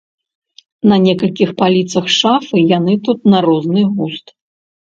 [0.91, 4.27] На некалькіх паліцах шафы яны тут на розны густ.